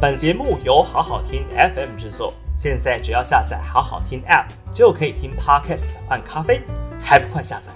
[0.00, 6.62] 本节目由好好听 FM 制作，现在只要下载好好听 App 就可以听 Podcast 换咖啡，
[7.00, 7.72] 还不快下载？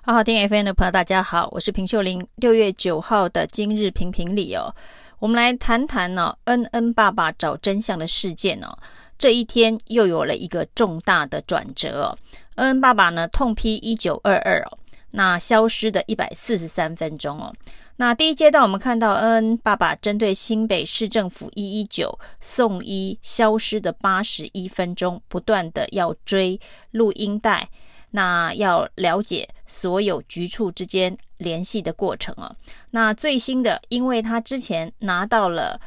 [0.00, 2.26] 好好听 FM 的朋友，大家好，我是平秀玲。
[2.34, 4.74] 六月九号的今日评评理哦，
[5.20, 8.76] 我们来谈谈呢、哦，恩恩爸爸找真相的事件哦。
[9.16, 12.18] 这一天又有了一个重大的转折哦。
[12.56, 14.78] 恩恩爸爸呢痛批一九二二哦，
[15.12, 17.54] 那消失的一百四十三分钟哦。
[18.02, 26.58] 那第一阶段我们看到恩恩爸爸针对新北市政府一一九送医消失的八十一分钟，不断的要追
[26.90, 27.68] 录音带。
[28.10, 32.52] 那要了解所有局处之间联系的过程啊。
[32.90, 35.80] 那最新的，因为他之前拿到了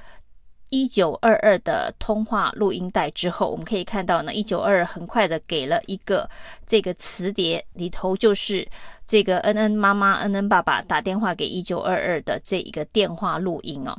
[0.69, 6.29] 一九二二的通话录音带之后，我们可以看到呢，一九二二很快的给了一个
[6.65, 8.65] 这个磁碟，里头就是。
[9.07, 13.95] 这个恩恩妈妈、恩恩爸爸打电话给一九二二的这一个电话录音哦。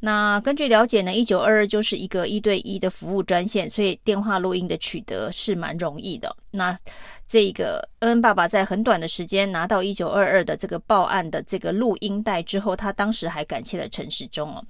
[0.00, 6.34] 那根据了解呢，一九二二就是一个一对一的服务专线，所以电话录音的取得是蛮容易的。
[6.50, 6.78] 那
[7.26, 14.62] 这个恩恩爸爸在很短的时间拿到一九二二的这个报案的这个录音带之后，他当时还感谢了陈时中哦。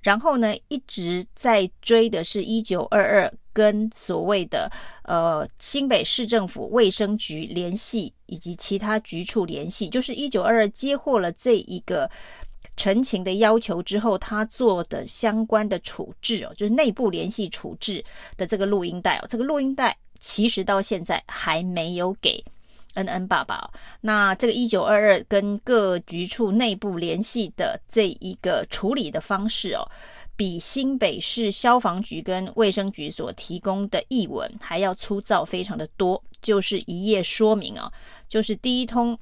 [0.00, 4.70] 然后呢，一直在追的是一九二二跟所谓的
[5.04, 12.10] 呃新北市政府卫生局联系，以及其他局处联系，就是一九二二接获了这一个
[12.76, 18.04] 陈情的要求之后，他做的相关的处置哦，就是内部联系处置
[18.36, 22.44] 的这个录音带哦，这个录音带其实到现在还没有给。
[22.94, 29.86] 恩恩爸爸，那这个一九二二跟各局处内部联系的这一个处理的方式哦，
[30.36, 36.22] 比新北市消防局跟卫生局所提供的译文还要粗糙，非常的多。
[36.40, 37.90] 就是一页说明哦，
[38.28, 39.18] 就是第一通。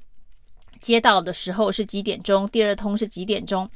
[0.83, 2.45] 接到的时候是几点钟？
[2.49, 3.67] 第二通是几点钟？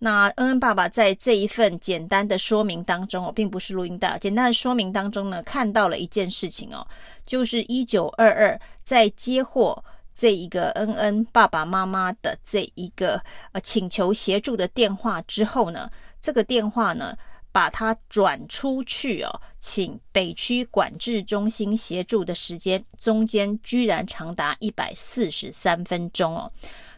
[0.00, 6.84] 那恩恩爸爸在这一份简单的说明当中哦，并不是录音带，简单的说明当中呢，看到了一件事情哦，
[7.24, 9.82] 就是一九二二在接获
[10.12, 15.88] 这一个恩恩爸爸妈妈的这一个呃请求协助的电话之后呢，
[16.20, 17.16] 这个电话呢。
[17.56, 26.52] 把它转出去哦，请北区管制中心协助的时间，中间居然长达一百四十三分钟哦。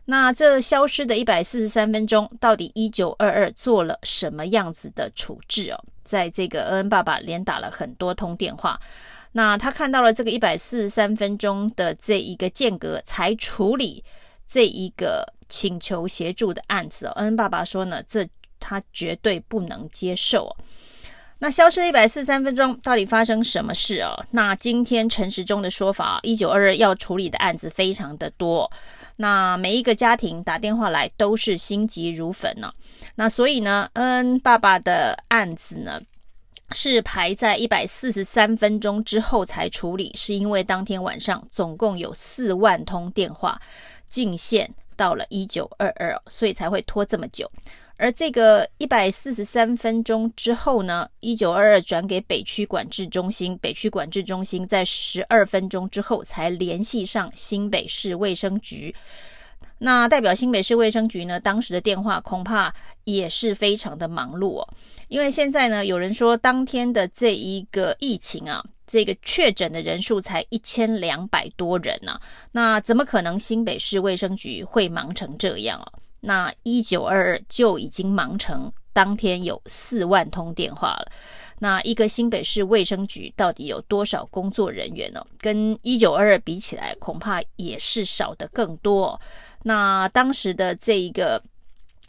[0.06, 5.78] 那这消失的一百四十三分钟，到底一九二二做了什么样子的处置哦？
[6.02, 8.80] 在这个恩恩爸爸连打了很多通电话，
[9.30, 14.02] 那他看到了这个一百四十三分钟的这一个间隔，才处理
[14.44, 17.06] 这一个请求协助的案子。
[17.14, 18.28] 恩恩爸爸说呢，这。
[18.58, 20.56] 他绝对不能接受。
[21.40, 24.24] 那消失了一百四十三分钟，到底发生什么事哦？
[24.32, 28.68] 那今天陈时中的说法，一九二二要处理的案子非常的多，
[29.14, 32.72] 那每一个家庭打电话来都是心急如焚呢。
[33.14, 36.00] 那所以呢，恩恩爸爸的案子呢，
[36.72, 43.60] 是排在一百四十三分钟之后才处理，是因为当天晚上总共有四万通电话
[44.08, 47.48] 进线到了一九二二，所以才会拖这么久。
[47.98, 58.94] 而这个一百四十三分钟之后呢，一九二二转给北区管制中心，北区管制中心在十二分钟之后才联系上新北市卫生局。
[59.80, 62.72] 那代表新北市卫生局呢，当时的电话恐怕
[63.02, 64.68] 也是非常的忙碌哦，
[65.08, 72.20] 因为现在呢，有人说当天的这一个疫情啊，这个确诊的人数才一千两百多人呢，啊，
[72.52, 75.92] 那怎么可能新北市卫生局会忙成这样啊？
[76.20, 81.12] 那一九二二就已经忙成当天有四万通电话了。
[81.60, 85.24] 那一个新北市卫生局到底有多少工作人员呢？
[85.38, 89.20] 跟一九二二比起来，恐怕也是少得更多。
[89.64, 91.42] 那当时的这一个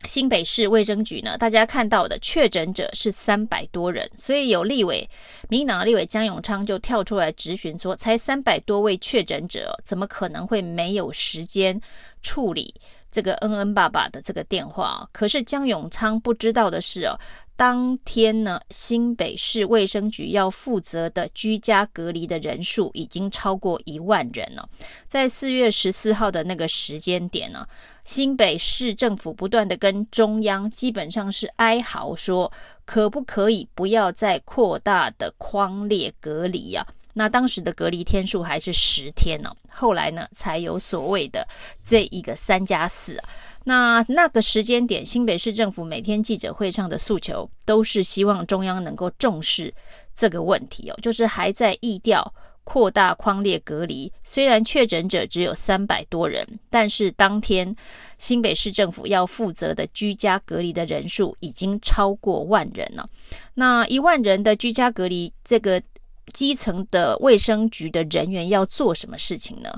[0.06, 5.09] 新北市卫生局呢，大家看到的确诊者是三百多人，所以有立委，
[5.50, 11.81] 民党立委江永昌就跳出来质询说，才三百多位确诊者，怎么可能会没有时间
[12.22, 12.76] 处理？
[13.12, 17.20] 这个恩恩爸爸的这个电话，可是江永昌不知道的是哦，
[17.56, 24.70] 当天呢，新北市卫生局要负责的居家隔离的人数已经超过一万人了。
[25.06, 27.67] 在四月十四号的那个时间点呢，
[28.06, 32.52] 新北市政府不断的跟中央基本上是哀嚎说，
[32.85, 36.85] 可不可以不要再扩大的框列隔离呀？
[37.19, 41.45] 那当时的隔离天数还是十天呢，后来呢才有所谓的
[41.85, 43.21] 这一个三加四。
[43.66, 49.73] 那那个时间点，新北市政府每天记者会上的诉求都是希望中央能够重视
[50.16, 52.33] 这个问题哦，就是还在疫调
[52.63, 57.75] 扩大框列隔离，虽然确诊者只有三百多人，但是当天
[58.17, 63.09] 新北市政府要负责的居家隔离的人数已经超过万人了。
[63.55, 65.81] 那一万人的居家隔离，这个
[66.29, 69.73] 基层的卫生局的人员要做什么事情呢？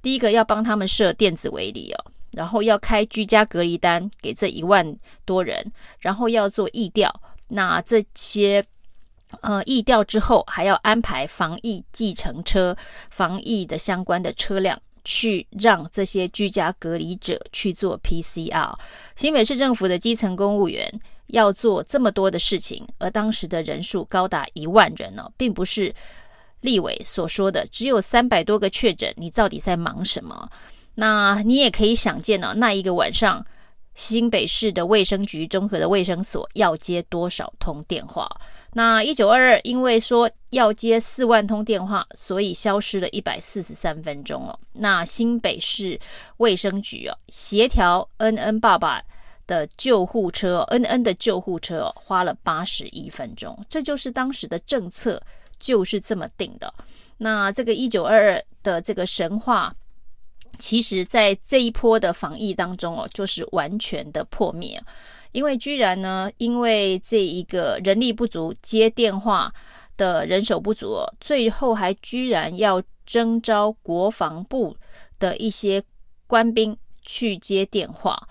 [0.00, 7.22] 第一个要帮他们设电子围篱哦，然后要开居家隔离单给这一万多人，然后要做疫调。
[7.48, 8.64] 那这些。
[9.40, 12.76] 呃，疫调之后还要安排防疫计程车、
[13.10, 18.74] 防疫的相关的车辆，去让这些居家隔离者去做 PCR。
[19.16, 20.86] 新北市政府的基层公务员
[21.32, 25.92] 要做这么多的事情，而当时的人数高达一万人呢、并不是
[26.60, 30.48] 立委所说的只有三百多个确诊，你到底在忙什么？
[30.94, 33.44] 那你也可以想见呢、哦，那一个晚上，
[33.94, 38.28] 新北市的卫生局综合的卫生所要接多少通电话？
[38.74, 44.58] 那一九二二因为说要接四万通电话，所以消失了一百四十三分钟哦。
[44.74, 45.98] 那新北市
[46.36, 49.02] 卫生局哦，协调恩恩爸爸
[49.46, 53.58] 的救护车，恩恩的救护车，花了八十一分钟。
[53.68, 55.22] 这就是当时的政策，
[55.58, 56.72] 就是这么定的。
[57.18, 59.74] 那这个一九二二的这个神话，
[60.58, 64.82] 其实在这一波的防疫当中哦，就是完全的破灭。
[65.32, 69.52] 因为居然呢，因为这一个人力不足，接电话
[69.96, 74.76] 的人手不足，最后还居然要征召国防部
[75.18, 75.82] 的一些
[76.26, 78.28] 官兵去接电话。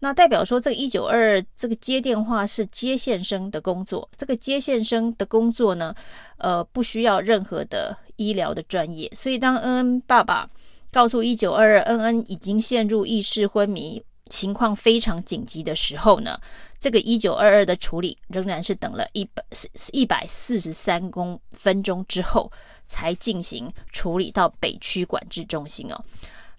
[0.00, 4.08] 那代表说，这个一九二二这个接电话是接线生的工作。
[4.16, 5.94] 这个接线生的工作呢，
[6.38, 9.08] 呃，不需要任何的医疗的专业。
[9.14, 10.50] 所以当恩恩爸爸
[10.90, 14.02] 告诉一九二二，恩恩已经陷入意识昏迷。
[14.30, 16.40] 情况非常紧急的时候呢，
[16.78, 22.48] 这个一九二二的处理仍然是等了一百四一百四十三公分钟之后
[22.84, 26.00] 才进行处理到北区管制中心哦。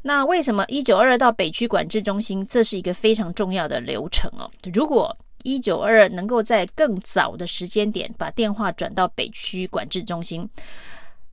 [0.04, 2.46] 那为什么一九二二到北区管制中心？
[2.48, 4.50] 这是一个非常重要的流程哦。
[4.74, 10.50] 如果一九二二能够在更早的时间点把电话转到北区管制中心。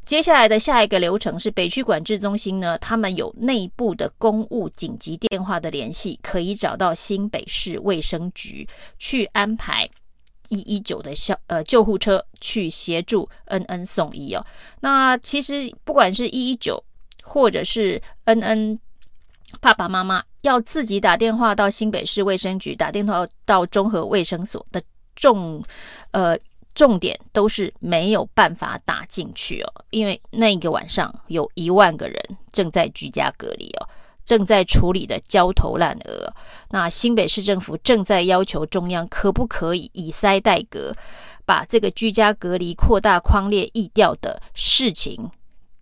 [0.04, 8.66] 接下来的下一个流程是北区管制中心呢，他们有内部的公务紧急电话的联系，可以找到新北市卫生局
[8.98, 9.86] 去安排
[10.48, 14.42] 一一九的消呃救护车去协助恩恩送医哦。
[14.80, 16.82] 那其实不管是一一九
[17.28, 18.80] 或者是恩恩
[19.60, 24.82] 爸爸妈妈要自己打电话到新北市卫生局，打电话到综合卫生所的
[25.14, 25.62] 重
[26.10, 26.38] 呃。
[26.74, 32.16] 重点都是没有办法打进去哦，因为那一个晚上有一万个人
[32.52, 33.88] 正在居家隔离哦，
[34.24, 36.32] 正在处理的焦头烂额。
[36.70, 40.94] 那新北市政府正在要求中央可不可以以塞代隔，
[41.44, 45.28] 把这个居家隔离扩大框列疫调的事情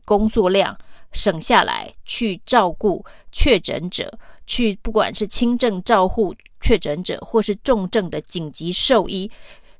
[0.06, 0.78] 工作量
[1.16, 4.16] 省下来，去照顾确诊者，
[4.46, 9.28] 去不管是轻症照护确诊者，或是重症的紧急就医。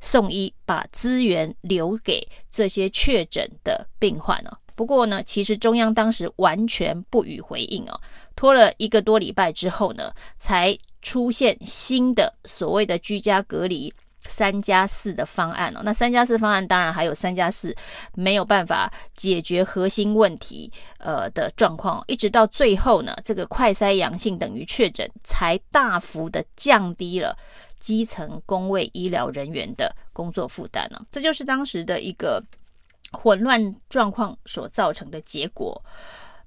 [0.01, 4.59] 送医，把资源留给这些确诊的病患哦。
[4.75, 8.01] 不过呢，其实中央当时完全不予回应哦，
[8.37, 13.93] 拖了一个多礼拜之后呢，才出现新的所谓的居家隔离
[14.29, 15.81] 三加四的方案哦。
[15.85, 17.75] 那三加四方案当然还有三加四
[18.15, 27.37] 没有办法解决核心问题呃的状况，一直到最后呢，这个快筛阳性等于确诊，才大幅的降低了。
[27.79, 32.43] 基层公卫医疗人员的工作负担呢，这就是当时的一个
[33.13, 35.81] 混乱状况所造成的结果。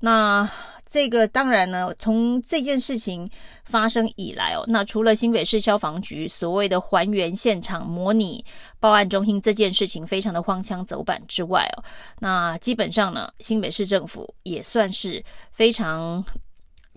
[0.01, 0.49] 那
[0.89, 3.29] 这个当然呢，从这件事情
[3.63, 8.43] 发生以来哦，那除了新北市消防局所谓的还原现场模拟
[8.79, 11.83] 报案中心这件事情非常的荒腔走板之外哦，
[12.19, 16.25] 那基本上呢，新北市政府也算是非常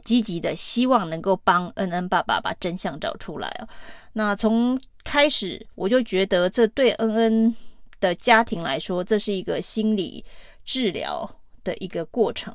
[0.02, 3.68] 积极的，希望能够帮恩恩爸爸把真相找出来哦。
[4.14, 7.54] 那从开始我就觉得，这对恩恩
[8.00, 10.24] 的家庭来说，这是一个心理
[10.64, 11.30] 治疗
[11.62, 12.54] 的一个过程。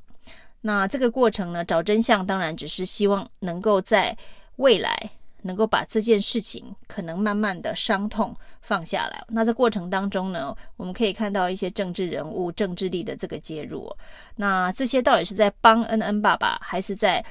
[0.68, 4.16] 那这个过程呢，找真相当然只是希望能够在
[4.58, 5.10] 未来
[5.44, 9.24] 能够把这件事情可能慢慢的伤痛放下来。
[9.30, 13.90] 那这过程当中呢，我们可以看到一些政治人物、政治力的这个介入。
[14.36, 17.24] 那这些到底是在帮恩恩爸爸，还是在？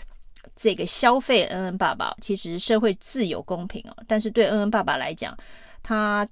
[0.55, 5.37] 这个消费恩恩爸爸，其实社会自有公平哦，但是对恩恩爸爸来讲，
[5.83, 6.27] 他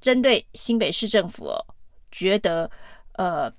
[0.00, 1.64] 针对新北市政府哦，
[2.10, 2.68] 觉得
[3.14, 3.50] 呃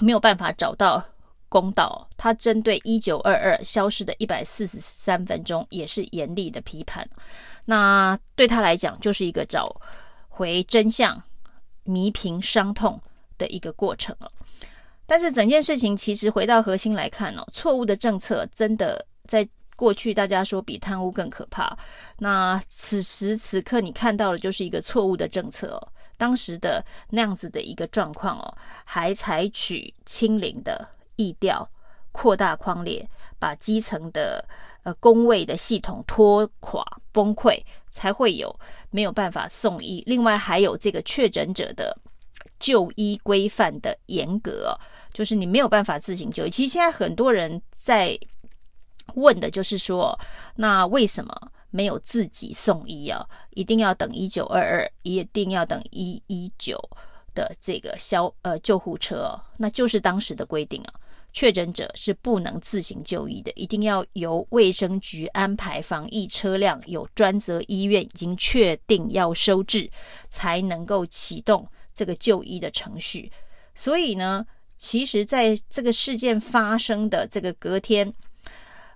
[0.00, 1.02] 没有办法找到
[1.48, 7.08] 公道，他针对一九二二消失的一百四十三分钟也是严厉的批判。
[7.64, 9.74] 那对他来讲，就是一个找
[10.28, 11.22] 回真相、
[11.84, 13.00] 弥平伤痛
[13.36, 14.30] 的一个过程了。
[15.06, 21.76] 但是整件事情其实回到核心来看哦，错误的政策真的在过去大家说比贪污更可怕。
[22.18, 25.88] 那此时此刻你看到的就是一个错误的政策哦。
[26.18, 30.86] 当时的那样子的一个状况哦，还采取清零的
[31.18, 31.68] 意调，
[32.10, 33.06] 扩大框列，
[33.38, 34.42] 把基层的
[34.84, 36.82] 呃工位的系统拖垮
[37.12, 38.58] 崩溃，才会有
[38.90, 40.02] 没有办法送医。
[40.06, 41.94] 另外还有这个确诊者的
[42.58, 44.74] 就医规范的严格，
[45.12, 46.50] 就是你没有办法自行就医。
[46.50, 48.18] 其实现在很多人在
[49.14, 50.18] 问的就是说，
[50.56, 51.52] 那为什么？
[51.70, 56.82] 没有自己送医啊，一定要等一九二二，一定要等一一九
[57.34, 60.94] 的这个消呃救护车哦，那就是当时的规定啊。
[61.32, 69.90] 确诊者是不能自行就医的，一定要由卫生局安排防疫车辆，有专责医院已经确定要收治，
[70.28, 73.30] 才能够启动这个就医的程序。
[73.74, 74.44] 所以呢，
[74.76, 78.12] 其实在这个事件发生的这个隔天，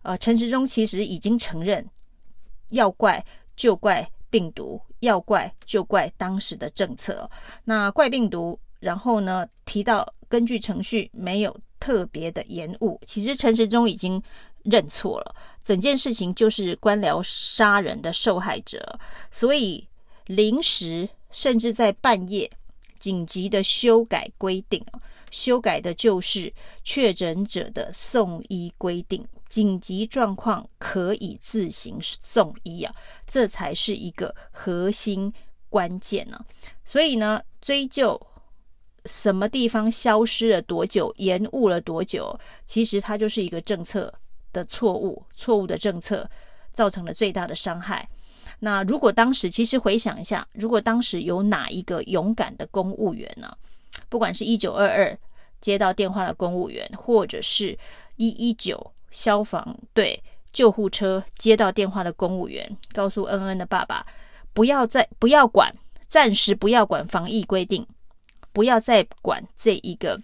[0.02, 1.88] 呃，陈时中其实已经承认。
[2.70, 3.22] 要怪
[3.54, 7.30] 就怪病毒，要怪就怪当时的政策。
[7.64, 13.00] 那怪病毒，然后呢，提到根据程序没有特别的延误。
[13.04, 14.22] 其实陈时中已经
[14.62, 15.34] 认错了，
[15.64, 19.00] 整件事情就是官僚杀人的受害者，
[19.32, 19.84] 所以
[20.26, 22.48] 临时甚至在半夜
[23.00, 24.80] 紧急的修改规定，
[25.32, 26.52] 修改的就是
[26.84, 29.26] 确诊者的送医规定。
[29.48, 32.94] 紧急状况可以自行送医啊，
[33.26, 35.30] 这才是一个核心
[35.68, 36.46] 关键呢、啊。
[36.86, 38.18] 所以呢，追究
[39.04, 44.12] 什么地方消失了多久、延误了多久，其实它就是一个政策
[44.52, 46.28] 的错误，错误的政策
[46.72, 48.08] 造成了最大的伤害。
[48.60, 53.56] 那如果当时，其实回想一下，如果当时有哪一个勇敢的公务员呢、
[54.08, 55.18] 不管是一九二二
[55.60, 57.78] 接到电话的公务员，或者是
[58.16, 58.92] 一一九。
[59.14, 60.18] 消防队、
[60.54, 64.06] 救护车接到电话的公务员告诉恩恩的爸爸
[64.54, 65.70] ：“不要再不要管，
[66.08, 67.86] 暂时不要管防疫规定，
[68.52, 70.20] 不要再管这一个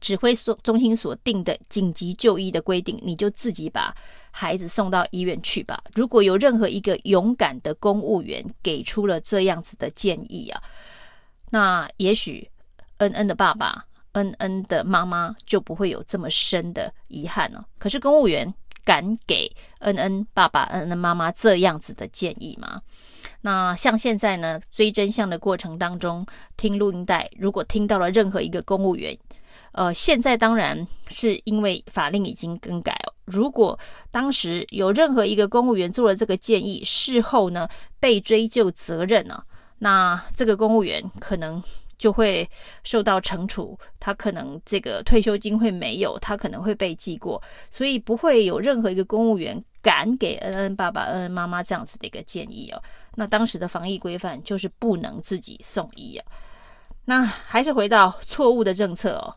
[0.00, 3.94] 指挥所中心所定的紧急就医的规定，你就自己把
[4.30, 5.82] 孩子送到医院去吧。
[5.94, 10.62] 如果有任何一个勇敢的公务员给出了这样子的建议啊，
[11.50, 12.50] 那也许
[12.98, 13.84] 恩恩的爸爸。”
[14.16, 17.62] 恩恩的妈妈就不会有这么深的遗憾了。
[17.78, 18.50] 可是公务员
[18.82, 19.46] 敢给
[19.80, 22.80] 恩恩爸爸、恩恩妈妈这样子的建议吗？
[23.46, 26.26] 那像现在呢，追真相的过程当中，
[26.56, 29.16] 听录音带，如果听到了任何一个公务员，
[29.70, 33.14] 呃，现在当然是因为法令已经更改了。
[33.24, 33.78] 如果
[34.10, 37.68] 当时有任何一个公务员做了这个建议，事后呢
[38.00, 39.44] 被追究责任呢、啊，
[39.78, 41.62] 那这个公务员可能。
[41.98, 42.46] 就会
[42.84, 52.82] 受到惩处，他可能这个退休金会没有，他可能会被记过，所以不会有任何一个公务员敢给恩恩爸爸、恩恩妈妈这样子的一个建议哦。
[53.14, 56.26] 那当时的防疫规范就是不能自己送医啊。
[57.04, 59.34] 那还是回到错误的政策哦，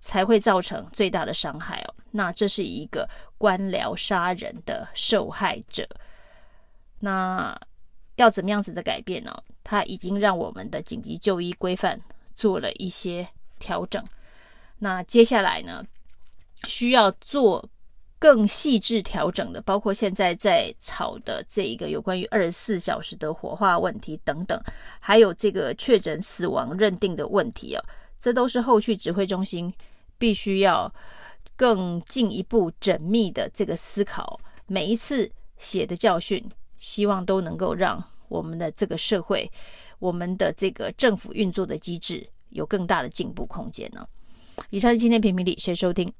[0.00, 1.94] 才会造成最大的伤害哦。
[2.10, 5.88] 那这是一个官僚杀人的受害者。
[6.98, 7.58] 那
[8.16, 9.34] 要怎么样子的改变呢？
[9.62, 12.00] 他已经让我们的紧急就医规范
[12.34, 13.28] 做了一些
[13.58, 14.04] 调整，
[14.78, 15.84] 那接下来呢，
[16.64, 17.68] 需要做
[18.20, 24.62] 更细致调整的，包括现在在吵的这一个有关于二十四小时的火化问题等等，
[25.00, 27.82] 还有这个确诊死亡认定的问题啊，
[28.20, 29.72] 这都是后续指挥中心
[30.18, 30.92] 必须要
[31.56, 36.44] 更进一步缜密的这个思考，每一次血的教训，
[36.78, 38.04] 希望都能够让。
[38.30, 39.50] 我们的这个社会，
[39.98, 44.06] 我们的这个政府运作的机制有更大的进步空间呢。
[44.70, 46.12] 以上是今天评评理，谢谢收听。